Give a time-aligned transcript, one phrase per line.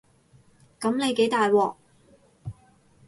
[0.79, 1.75] 噉你幾大鑊